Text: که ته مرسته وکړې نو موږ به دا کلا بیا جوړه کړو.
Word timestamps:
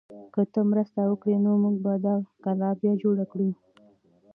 که 0.33 0.41
ته 0.53 0.59
مرسته 0.71 0.99
وکړې 1.07 1.35
نو 1.45 1.51
موږ 1.63 1.75
به 1.83 1.93
دا 2.05 2.15
کلا 2.43 2.69
بیا 2.79 2.93
جوړه 3.01 3.25
کړو. 3.31 3.49